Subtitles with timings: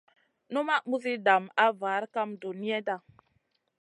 [0.51, 2.95] Numaʼ muzi dam a var kam duniyada.